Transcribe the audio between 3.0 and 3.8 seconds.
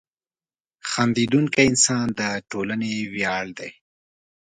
ویاړ دی.